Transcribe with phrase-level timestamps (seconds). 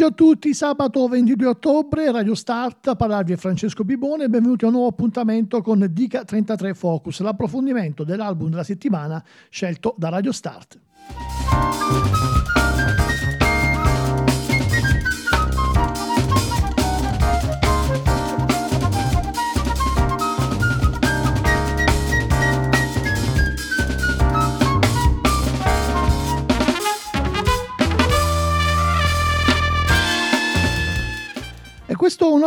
[0.00, 4.74] pomeriggio a tutti, sabato 22 ottobre, Radio Start, parlarvi è Francesco Bibone benvenuti a un
[4.74, 10.78] nuovo appuntamento con Dica 33 Focus, l'approfondimento dell'album della settimana scelto da Radio Start.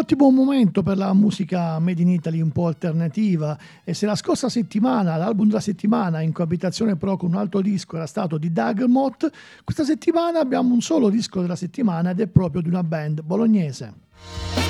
[0.04, 4.50] Ottimo momento per la musica made in Italy un po' alternativa e se la scorsa
[4.50, 9.32] settimana l'album della settimana in coabitazione però con un altro disco era stato di Daggermot,
[9.64, 14.63] questa settimana abbiamo un solo disco della settimana ed è proprio di una band bolognese.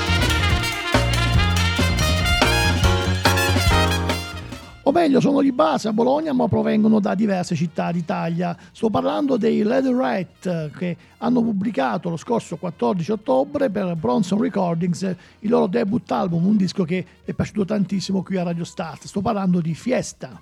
[4.83, 8.55] O meglio sono di base a Bologna ma provengono da diverse città d'Italia.
[8.71, 15.49] Sto parlando dei Leatherette che hanno pubblicato lo scorso 14 ottobre per Bronson Recordings il
[15.49, 19.05] loro debut album, un disco che è piaciuto tantissimo qui a Radio Start.
[19.05, 20.39] Sto parlando di Fiesta.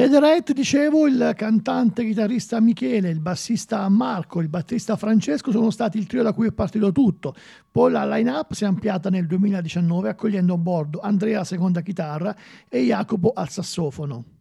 [0.00, 6.06] Lederette, dicevo, il cantante chitarrista Michele, il bassista Marco, il batterista Francesco sono stati il
[6.06, 7.34] trio da cui è partito tutto.
[7.70, 12.34] Poi la line-up si è ampliata nel 2019 accogliendo a bordo Andrea seconda chitarra
[12.66, 14.39] e Jacopo al sassofono.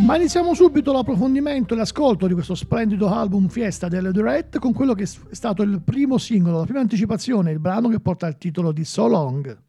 [0.00, 4.94] Ma iniziamo subito l'approfondimento e l'ascolto di questo splendido album Fiesta delle Durette con quello
[4.94, 8.70] che è stato il primo singolo, la prima anticipazione, il brano che porta il titolo
[8.70, 9.67] di So Long.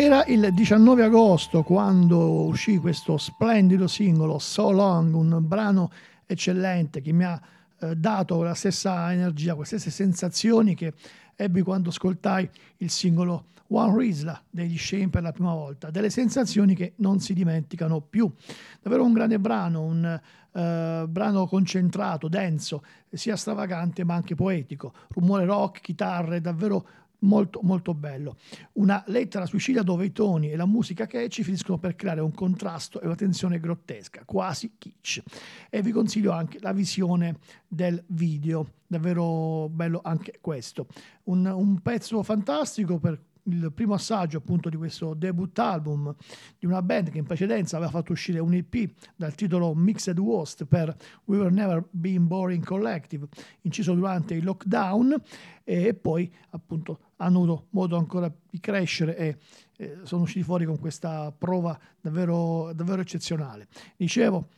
[0.00, 5.90] Era il 19 agosto quando uscì questo splendido singolo So Long, un brano
[6.24, 7.42] eccellente che mi ha
[7.80, 10.92] eh, dato la stessa energia, quelle stesse sensazioni che
[11.34, 16.76] ebbi quando ascoltai il singolo One Rizla degli Shane per la prima volta, delle sensazioni
[16.76, 18.32] che non si dimenticano più.
[18.80, 20.20] Davvero un grande brano, un
[20.52, 26.86] uh, brano concentrato, denso, sia stravagante ma anche poetico, rumore rock, chitarre, davvero
[27.20, 28.36] molto molto bello.
[28.74, 33.00] Una lettera suicida dove i toni e la musica catchy finiscono per creare un contrasto
[33.00, 35.22] e una tensione grottesca, quasi kitsch.
[35.70, 40.86] E vi consiglio anche la visione del video, davvero bello anche questo.
[41.24, 46.14] Un, un pezzo fantastico per il primo assaggio appunto di questo debut album
[46.58, 50.66] di una band che in precedenza aveva fatto uscire un EP dal titolo Mixed Worst
[50.66, 50.94] per
[51.24, 53.26] We Were Never Been Boring Collective,
[53.62, 55.16] inciso durante il lockdown
[55.64, 59.36] e poi appunto hanno avuto modo ancora di crescere e
[59.76, 63.68] eh, sono usciti fuori con questa prova davvero, davvero eccezionale.
[63.96, 64.48] Dicevo,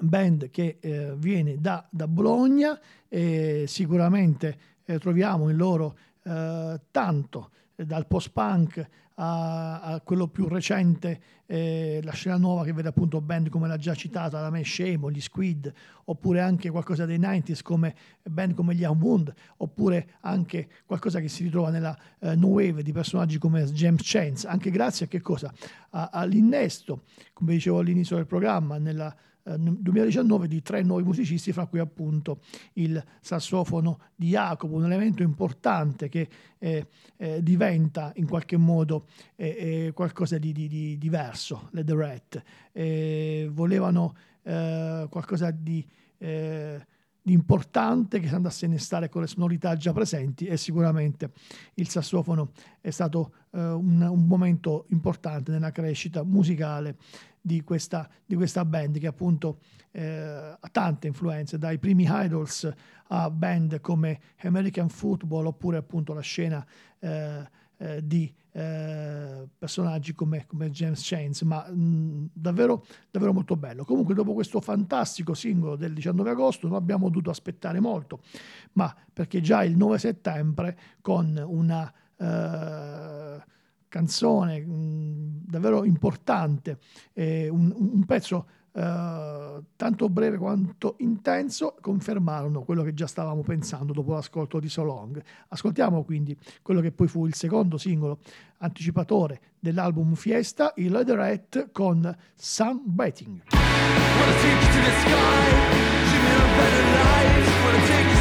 [0.00, 2.78] band che eh, viene da, da Bologna
[3.08, 11.20] e sicuramente eh, troviamo in loro eh, tanto dal post-punk a, a, quello più recente,
[11.46, 15.10] eh, la scena nuova che vede appunto band come l'ha già citata, la Mesh Shame,
[15.12, 15.72] gli Squid,
[16.04, 21.44] oppure anche qualcosa dei 90s come band come gli Unwound, oppure anche qualcosa che si
[21.44, 25.52] ritrova nella eh, New Wave di personaggi come James Chance, anche grazie a che cosa?
[25.90, 31.66] A, all'innesto, come dicevo all'inizio del programma, nella 2019 eh, di tre nuovi musicisti, fra
[31.66, 32.40] cui appunto
[32.74, 36.86] il sassofono di Jacopo, un elemento importante che eh,
[37.16, 39.06] eh, diventa in qualche modo
[39.36, 42.42] eh, eh qualcosa di, di, di, diverso, le The Rat.
[43.52, 45.84] volevano eh, qualcosa di
[46.16, 46.84] di
[47.26, 51.30] importante che andasse a innestare con le sonorità già presenti e sicuramente
[51.74, 52.50] il sassofono
[52.80, 56.96] è stato eh, un, un, momento importante nella crescita musicale
[57.40, 59.60] di questa, di questa band che appunto
[59.90, 62.70] eh, ha tante influenze, dai primi idols
[63.08, 66.64] a band come American Football oppure appunto la scena
[66.98, 67.48] eh,
[67.78, 73.84] eh, di eh, personaggi come, come, James Chance, ma mh, davvero, davvero molto bello.
[73.84, 78.20] Comunque dopo questo fantastico singolo del 19 agosto non abbiamo dovuto aspettare molto,
[78.72, 81.92] ma perché già il 9 settembre con una...
[82.16, 83.42] Uh,
[83.94, 86.78] canzone mh, davvero importante,
[87.12, 93.92] eh, un, un, pezzo eh, tanto breve quanto intenso, confermarono quello che già stavamo pensando
[93.92, 95.22] dopo l'ascolto di So Long.
[95.48, 98.18] Ascoltiamo quindi quello che poi fu il secondo singolo
[98.58, 103.42] anticipatore dell'album Fiesta, il Leatherette con Sun Betting.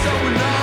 [0.03, 0.62] so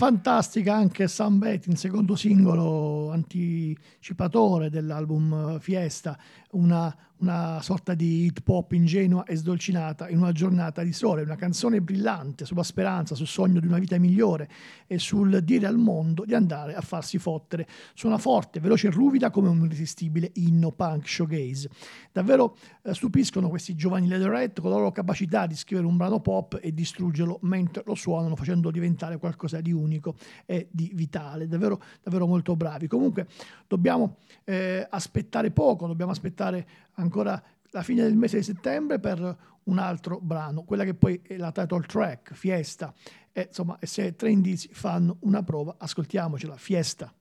[0.00, 6.18] fantastica anche Sam Betting, secondo singolo anticipatore dell'album Fiesta,
[6.52, 11.36] una una sorta di hip hop ingenua e sdolcinata in una giornata di sole, una
[11.36, 14.48] canzone brillante sulla speranza, sul sogno di una vita migliore
[14.86, 17.66] e sul dire al mondo di andare a farsi fottere.
[17.94, 21.68] Suona forte, veloce e ruvida come un irresistibile inno punk showgaze.
[22.12, 26.58] Davvero eh, stupiscono questi giovani Leatherette con la loro capacità di scrivere un brano pop
[26.60, 30.14] e distruggerlo mentre lo suonano, facendolo diventare qualcosa di unico
[30.46, 31.46] e di vitale.
[31.46, 32.86] Davvero, davvero molto bravi.
[32.86, 33.26] Comunque
[33.66, 39.78] dobbiamo eh, aspettare poco, dobbiamo aspettare ancora la fine del mese di settembre per un
[39.78, 42.92] altro brano, quella che poi è la title track, Fiesta.
[43.32, 47.12] E, insomma, se tre indizi fanno una prova, ascoltiamocela, Fiesta.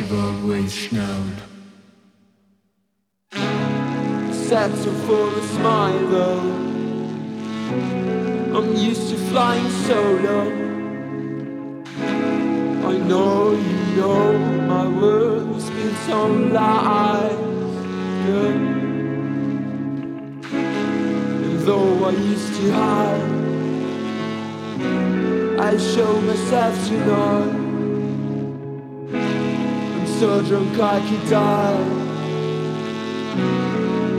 [0.00, 1.36] You've always known.
[4.32, 6.40] Settle for a smile though.
[8.56, 10.40] I'm used to flying solo.
[12.90, 14.38] I know you know
[14.72, 16.20] my words been so.
[16.54, 16.90] Yeah.
[21.44, 23.30] And though I used to hide,
[25.60, 27.59] I show myself tonight.
[30.20, 31.82] So drunk I could die.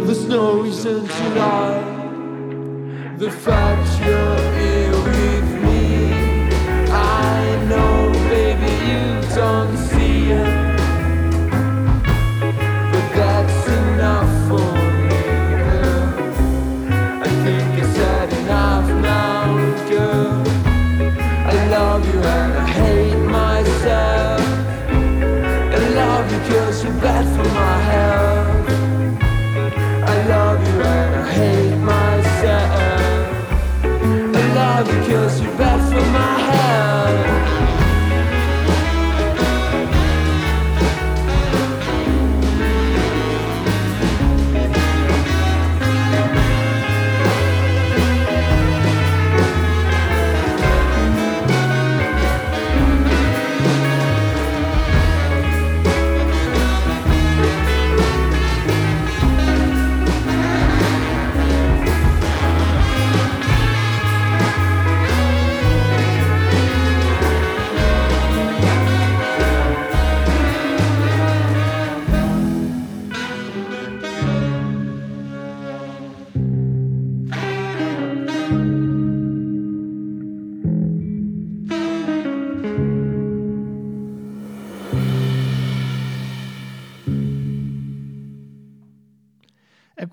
[0.03, 1.83] There's no reason to lie.
[3.19, 5.40] The fact you're here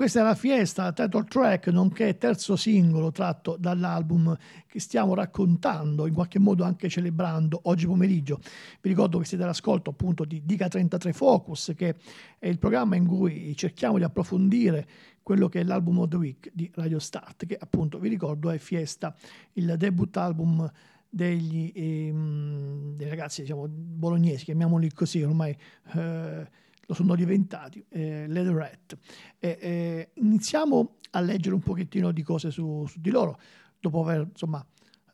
[0.09, 4.35] questa è la fiesta, title track, nonché terzo singolo tratto dall'album
[4.67, 8.41] che stiamo raccontando, in qualche modo anche celebrando oggi pomeriggio.
[8.81, 11.97] Vi ricordo che siete all'ascolto appunto di Dica 33 Focus, che
[12.39, 14.89] è il programma in cui cerchiamo di approfondire
[15.23, 18.57] quello che è l'album of the week di Radio Start, che appunto vi ricordo è
[18.57, 19.15] Fiesta,
[19.53, 20.73] il debut album
[21.11, 25.55] degli ehm, dei ragazzi diciamo bolognesi, chiamiamoli così, ormai
[25.93, 26.49] eh,
[26.89, 28.99] lo sono diventati, eh, Leatherette.
[29.39, 33.39] E, eh, iniziamo a leggere un pochettino di cose su, su di loro,
[33.79, 34.65] dopo aver insomma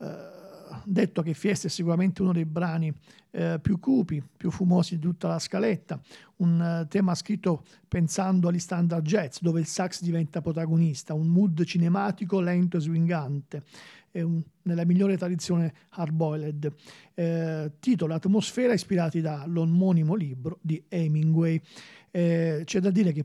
[0.00, 0.42] eh,
[0.84, 2.92] detto che Fiesta è sicuramente uno dei brani
[3.32, 6.00] eh, più cupi, più fumosi di tutta la scaletta,
[6.36, 11.64] un eh, tema scritto pensando agli standard jazz, dove il sax diventa protagonista, un mood
[11.64, 13.62] cinematico lento e swingante,
[14.22, 16.72] un- nella migliore tradizione hardboiled.
[17.14, 21.60] Eh, titolo Atmosfera ispirati dall'omonimo libro di Hemingway.
[22.10, 23.24] Eh, c'è da dire che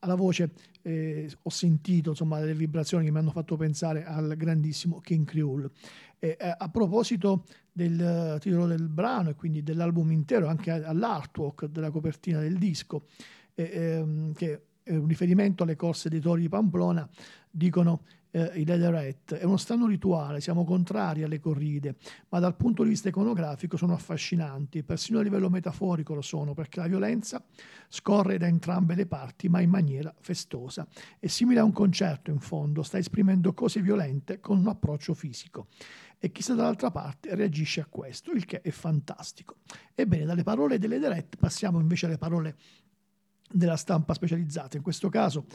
[0.00, 0.50] alla voce
[0.82, 5.70] eh, ho sentito insomma delle vibrazioni che mi hanno fatto pensare al grandissimo King Creole.
[6.18, 12.38] Eh, a proposito del titolo del brano e quindi dell'album intero, anche all'artwork della copertina
[12.38, 13.06] del disco,
[13.54, 17.08] eh, ehm, che è un riferimento alle corse dei tori di Pamplona,
[17.50, 18.02] dicono
[18.32, 19.38] eh, i Leatherette.
[19.38, 21.96] È uno strano rituale, siamo contrari alle corride,
[22.30, 26.80] ma dal punto di vista iconografico sono affascinanti, persino a livello metaforico lo sono, perché
[26.80, 27.44] la violenza
[27.88, 30.86] scorre da entrambe le parti, ma in maniera festosa.
[31.18, 35.68] È simile a un concerto, in fondo, sta esprimendo cose violente con un approccio fisico.
[36.18, 39.56] E chi sta dall'altra parte reagisce a questo, il che è fantastico.
[39.94, 42.56] Ebbene, dalle parole delle Leatherette passiamo invece alle parole
[43.52, 44.76] della stampa specializzata.
[44.76, 45.46] In questo caso,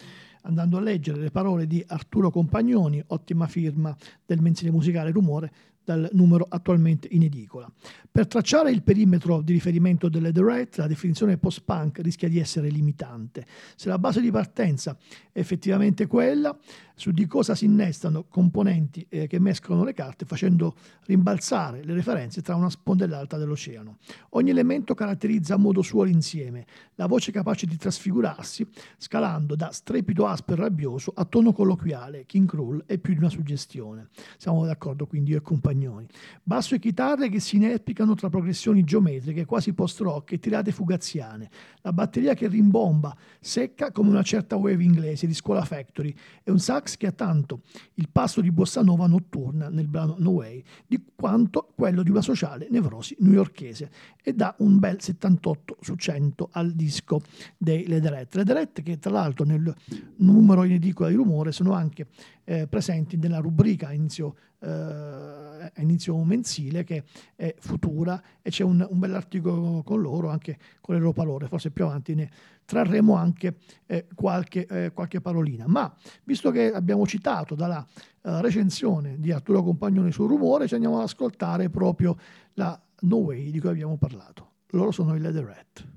[0.48, 5.52] andando a leggere le parole di Arturo Compagnoni, ottima firma del mensile musicale Rumore,
[5.88, 7.72] dal numero attualmente in edicola.
[8.12, 12.68] Per tracciare il perimetro di riferimento delle The Right, la definizione post-punk rischia di essere
[12.68, 13.46] limitante.
[13.78, 14.98] Se la base di partenza
[15.32, 16.58] è effettivamente quella,
[16.94, 20.76] su di cosa si innestano componenti eh, che mescolano le carte facendo
[21.06, 24.00] rimbalzare le referenze tra una sponda e l'altra dell'oceano.
[24.32, 30.26] Ogni elemento caratterizza a modo suo l'insieme, la voce capace di trasfigurarsi, scalando da strepito
[30.38, 34.10] aspro e rabbioso a tono colloquiale, King Cruel e più di una suggestione.
[34.38, 36.06] Siamo d'accordo quindi io e compagnoni.
[36.44, 41.50] Basso e chitarre che si inerpicano tra progressioni geometriche quasi post-rock e tirate fugaziane.
[41.82, 46.14] La batteria che rimbomba, secca come una certa wave inglese di Scuola Factory
[46.44, 47.62] e un sax che ha tanto
[47.96, 52.22] il passo di bossa nova notturna nel brano No Way di quanto quello di una
[52.22, 53.90] sociale nevrosi newyorchese
[54.22, 57.22] e dà un bel 78 su 100 al disco
[57.58, 58.38] dei Leatherette.
[58.38, 59.76] Leatherette che tra l'altro nel
[60.18, 62.06] numero in edicola di rumore sono anche
[62.50, 67.04] eh, presenti nella rubrica inizio eh, inizio mensile che
[67.36, 71.72] è futura e c'è un, un bell'articolo con loro, anche con le loro parole, forse
[71.72, 72.30] più avanti ne
[72.66, 75.66] trarremo anche eh, qualche, eh, qualche, parolina.
[75.68, 77.86] Ma visto che abbiamo citato dalla
[78.22, 82.18] uh, recensione di Arturo Compagnoni sul rumore, ci andiamo ad ascoltare proprio
[82.54, 84.52] la No Way di cui abbiamo parlato.
[84.72, 85.97] Loro sono i Leatherette.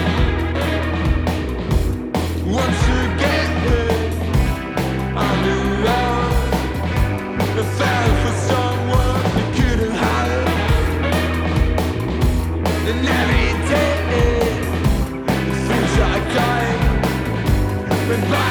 [18.13, 18.50] everybody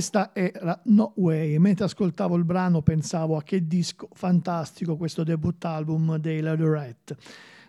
[0.00, 1.58] questa era No Way.
[1.58, 7.18] Mentre ascoltavo il brano pensavo a che disco fantastico questo debut album dei Leatherette.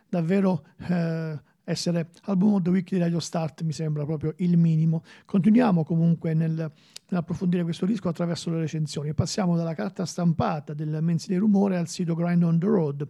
[0.07, 5.03] Davvero eh, essere album of the week di Radio Start mi sembra proprio il minimo.
[5.25, 6.71] Continuiamo comunque nel,
[7.09, 9.13] nell'approfondire questo disco attraverso le recensioni.
[9.13, 13.09] Passiamo dalla carta stampata del mensile rumore al sito Grind on the Road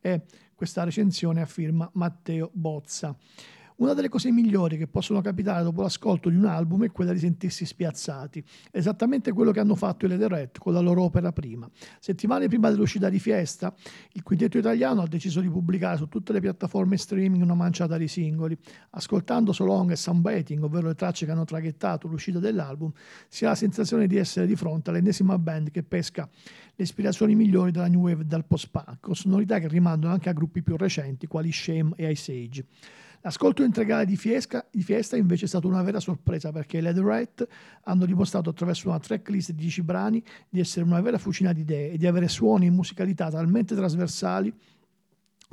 [0.00, 0.22] e
[0.54, 3.14] questa recensione a firma Matteo Bozza.
[3.76, 7.18] Una delle cose migliori che possono capitare dopo l'ascolto di un album è quella di
[7.18, 11.68] sentirsi spiazzati, esattamente quello che hanno fatto i Leatherette con la loro opera prima.
[11.98, 13.74] Settimane prima dell'uscita di Fiesta,
[14.12, 18.08] il quintetto italiano ha deciso di pubblicare su tutte le piattaforme streaming una manciata di
[18.08, 18.56] singoli.
[18.90, 22.92] Ascoltando So Long e Sunbathing, ovvero le tracce che hanno traghettato l'uscita dell'album,
[23.28, 26.28] si ha la sensazione di essere di fronte all'ennesima band che pesca
[26.74, 30.32] le ispirazioni migliori dalla new wave e dal post-punk, con sonorità che rimandano anche a
[30.32, 32.66] gruppi più recenti quali Shame e Ice Age.
[33.24, 37.46] L'ascolto integrale di Fiesta, di Fiesta invece è stata una vera sorpresa perché i Leatherette
[37.84, 41.92] hanno dimostrato attraverso una tracklist di 10 brani di essere una vera fucina di idee
[41.92, 44.52] e di avere suoni e musicalità talmente trasversali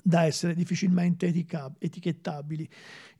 [0.03, 2.67] da essere difficilmente etichettabili.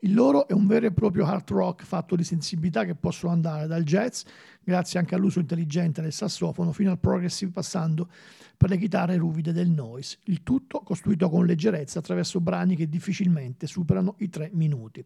[0.01, 3.67] Il loro è un vero e proprio hard rock fatto di sensibilità che possono andare
[3.67, 4.23] dal jazz,
[4.63, 8.09] grazie anche all'uso intelligente del sassofono, fino al progressive passando
[8.55, 10.17] per le chitarre ruvide del noise.
[10.23, 15.03] Il tutto costruito con leggerezza attraverso brani che difficilmente superano i tre minuti.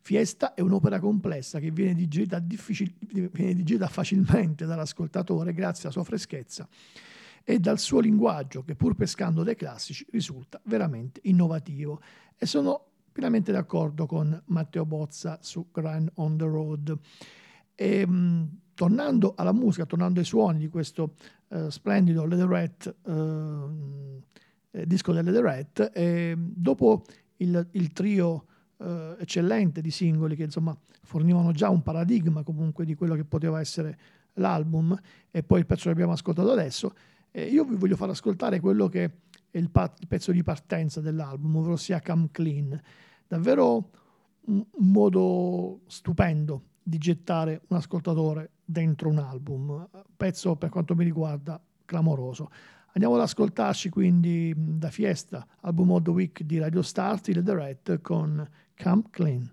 [0.00, 2.94] Fiesta è un'opera complessa che viene digerita, difficil-
[3.32, 6.68] viene digerita facilmente dall'ascoltatore grazie alla sua freschezza
[7.48, 12.02] e dal suo linguaggio che pur pescando dai classici risulta veramente innovativo.
[12.36, 16.98] E sono pienamente d'accordo con Matteo Bozza su Grind on the Road.
[17.76, 21.14] E, mh, tornando alla musica, tornando ai suoni di questo
[21.46, 24.20] uh, splendido Leatherette, uh,
[24.72, 27.04] eh, disco delle Leatherette, e dopo
[27.36, 28.46] il, il trio
[28.78, 33.60] uh, eccellente di singoli che insomma fornivano già un paradigma comunque di quello che poteva
[33.60, 33.96] essere
[34.34, 34.98] l'album
[35.30, 36.92] e poi il pezzo che abbiamo ascoltato adesso,
[37.36, 41.02] eh, io vi voglio far ascoltare quello che è il, pa- il pezzo di partenza
[41.02, 42.80] dell'album, ovvero sia Come Clean.
[43.28, 43.90] Davvero
[44.46, 49.86] un, un modo stupendo di gettare un ascoltatore dentro un album.
[50.16, 52.50] Pezzo per quanto mi riguarda clamoroso.
[52.94, 58.00] Andiamo ad ascoltarci quindi da Fiesta, album of the week di Radio Start, il Red
[58.00, 58.48] con
[58.82, 59.46] Come Clean.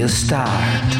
[0.00, 0.96] Radio Start.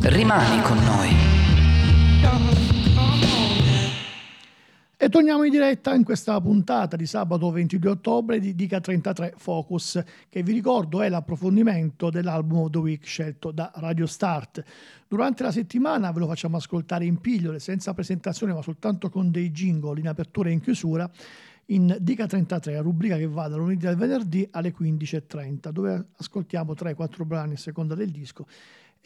[0.00, 1.05] Rimani con noi.
[5.16, 10.42] Torniamo in diretta in questa puntata di sabato 22 ottobre di Dica 33 Focus, che
[10.42, 14.62] vi ricordo è l'approfondimento dell'album of the week scelto da Radio Start.
[15.08, 19.50] Durante la settimana ve lo facciamo ascoltare in pillole, senza presentazione, ma soltanto con dei
[19.52, 21.10] jingle in apertura e in chiusura,
[21.68, 27.24] in Dica 33, rubrica che va dal lunedì al venerdì alle 15.30, dove ascoltiamo 3-4
[27.24, 28.46] brani a seconda del disco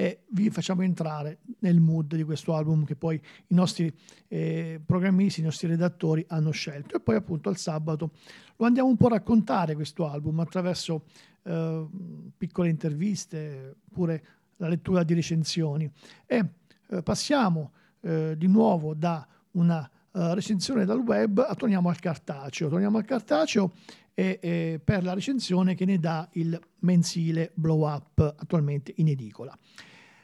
[0.00, 3.16] e vi facciamo entrare nel mood di questo album che poi
[3.48, 3.94] i nostri
[4.28, 6.96] eh, programmisti, i nostri redattori hanno scelto.
[6.96, 8.12] E poi appunto al sabato
[8.56, 11.04] lo andiamo un po' a raccontare questo album attraverso
[11.42, 11.86] eh,
[12.34, 14.24] piccole interviste, pure
[14.56, 15.90] la lettura di recensioni.
[16.24, 16.44] E
[16.88, 19.80] eh, passiamo eh, di nuovo da una
[20.12, 22.70] uh, recensione dal web a torniamo al cartaceo.
[22.70, 23.72] Torniamo al cartaceo
[24.14, 29.56] e eh, per la recensione che ne dà il mensile Blow Up attualmente in edicola.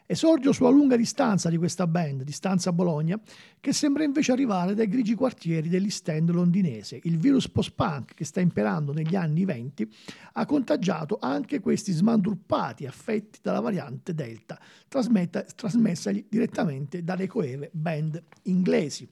[0.08, 3.20] Esordio sulla lunga distanza di questa band, distanza Bologna,
[3.58, 7.00] che sembra invece arrivare dai grigi quartieri dell'East End londinese.
[7.02, 9.90] Il virus post-punk che sta imperando negli anni venti
[10.34, 19.08] ha contagiato anche questi smandruppati affetti dalla variante Delta, trasmessagli direttamente dalle coeve band inglesi.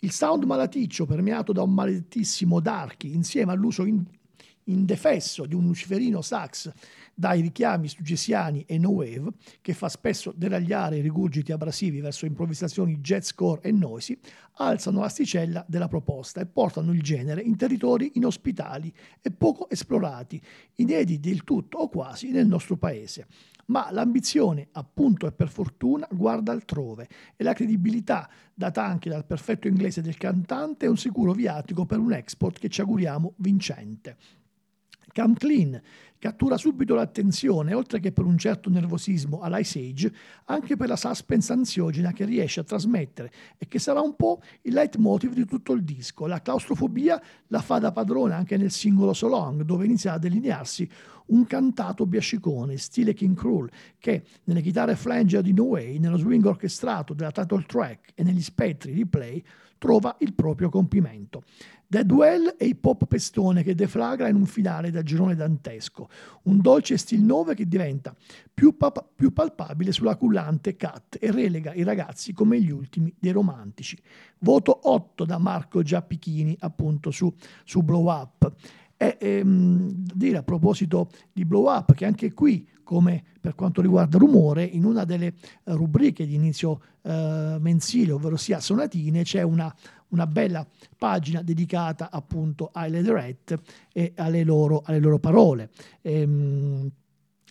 [0.00, 4.04] Il sound malaticcio permeato da un maledettissimo darky insieme all'uso in,
[4.64, 6.72] indefesso di un luciferino sax
[7.18, 9.30] dai richiami suggesiani e no wave,
[9.62, 14.18] che fa spesso deragliare i rigurgiti abrasivi verso improvvisazioni jazzcore e noisy,
[14.58, 20.40] alzano l'asticella della proposta e portano il genere in territori inospitali e poco esplorati,
[20.74, 23.26] inediti del tutto o quasi nel nostro paese.
[23.68, 29.68] Ma l'ambizione, appunto e per fortuna, guarda altrove e la credibilità, data anche dal perfetto
[29.68, 34.16] inglese del cantante, è un sicuro viatico per un export che ci auguriamo vincente.
[35.16, 35.80] Come Clean
[36.18, 40.12] cattura subito l'attenzione, oltre che per un certo nervosismo all'Ice Age,
[40.46, 44.74] anche per la suspense ansiogena che riesce a trasmettere e che sarà un po' il
[44.74, 46.26] leitmotiv di tutto il disco.
[46.26, 50.88] La claustrofobia la fa da padrone anche nel singolo So Long, dove inizia a delinearsi
[51.26, 56.44] un cantato biascicone, stile King Cruel, che nelle chitarre flanger di No Way, nello swing
[56.44, 59.42] orchestrato della title track e negli spettri di play
[59.78, 61.42] trova il proprio compimento.
[61.88, 66.08] Dead Well è il pop pestone che deflagra in un finale da girone dantesco,
[66.44, 68.14] un dolce stil 9 che diventa
[68.52, 73.30] più, pap- più palpabile sulla cullante Cat e relega i ragazzi come gli ultimi dei
[73.30, 73.96] romantici.
[74.38, 77.32] Voto 8 da Marco Giappichini appunto su,
[77.64, 78.52] su Blow Up.
[78.98, 84.18] E ehm, dire a proposito di Blow Up che anche qui, come per quanto riguarda
[84.18, 89.72] rumore, in una delle rubriche di inizio eh, mensile, ovvero sia sonatine, c'è una
[90.08, 90.66] una bella
[90.96, 93.58] pagina dedicata appunto ai Leatherette
[93.92, 95.70] e alle loro, alle loro parole.
[96.02, 96.90] Ehm,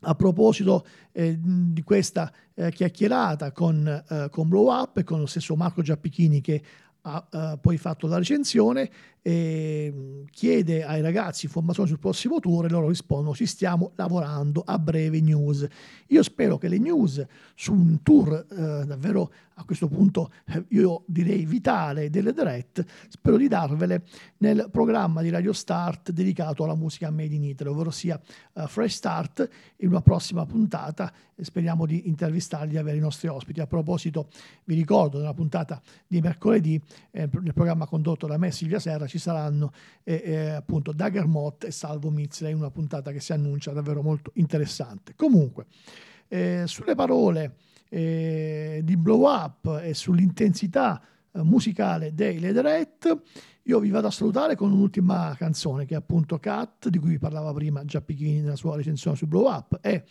[0.08, 5.26] a proposito eh, di questa eh, chiacchierata con, eh, con Blow Up e con lo
[5.26, 6.62] stesso Marco Giappichini che
[7.08, 8.90] ha uh, poi fatto la recensione
[9.22, 14.80] e chiede ai ragazzi informazioni sul prossimo tour e loro rispondono ci stiamo lavorando a
[14.80, 15.68] breve news.
[16.08, 21.04] Io spero che le news su un tour uh, davvero a questo punto eh, io
[21.08, 24.04] direi vitale delle direct, spero di darvele
[24.38, 28.20] nel programma di Radio Start dedicato alla musica made in Italy, ovvero sia
[28.54, 31.12] uh, Fresh Start in una prossima puntata
[31.44, 33.60] speriamo di intervistarli e avere i nostri ospiti.
[33.60, 34.30] A proposito
[34.66, 39.18] vi ricordo nella puntata di mercoledì eh, nel programma condotto da me Silvia Serra ci
[39.18, 44.02] saranno eh, eh, appunto Dagger Mott e Salvo Mizley, una puntata che si annuncia davvero
[44.02, 45.14] molto interessante.
[45.16, 45.66] Comunque,
[46.28, 47.56] eh, sulle parole
[47.96, 53.22] eh, di Blow Up e sull'intensità eh, musicale dei Leatherette,
[53.64, 57.54] io vi vado a salutare con un'ultima canzone che è appunto Cat, di cui parlava
[57.54, 60.04] prima Giappichini nella sua recensione su Blow Up e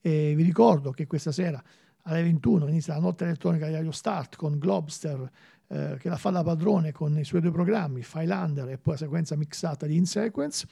[0.00, 1.62] vi ricordo che questa sera
[2.04, 5.30] alle 21 inizia la notte elettronica di Radio Start con Globster
[5.68, 9.00] eh, che la fa da padrone con i suoi due programmi, Filander e poi la
[9.00, 10.66] sequenza mixata di In Sequence.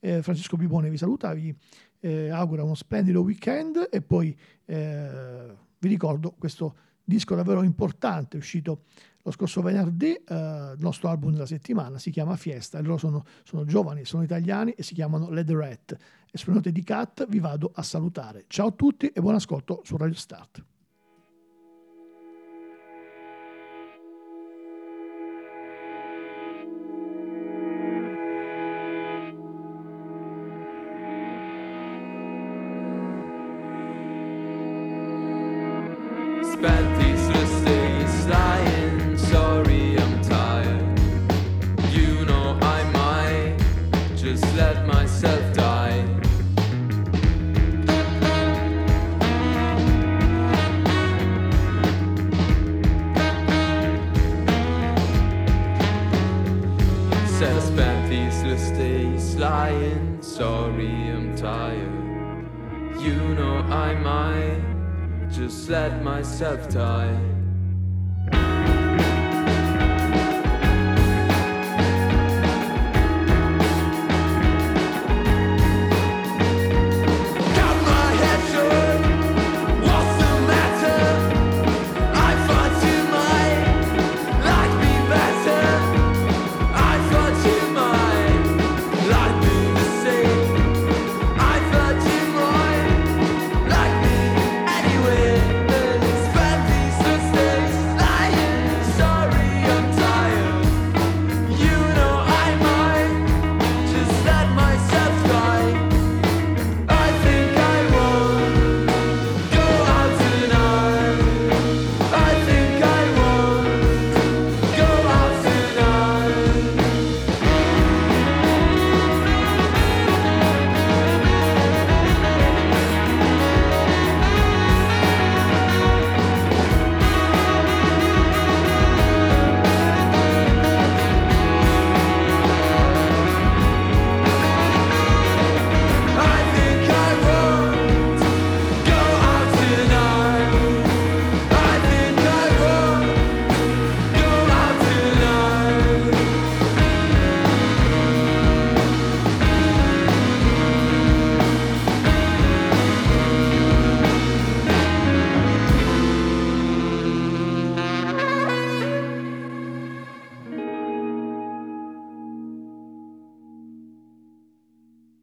[0.00, 1.54] Eh, Francesco Pipone vi saluta, vi
[2.00, 4.34] eh, augura uno splendido weekend e poi
[4.64, 8.84] eh, vi ricordo questo disco davvero importante uscito
[9.22, 13.24] lo scorso venerdì, eh, il nostro album della settimana si chiama Fiesta e loro sono,
[13.42, 15.96] sono giovani, sono italiani e si chiamano Led Rat.
[16.32, 18.44] E di Cat vi vado a salutare.
[18.46, 20.64] Ciao a tutti e buon ascolto su Radio Start.
[66.02, 67.29] Myself die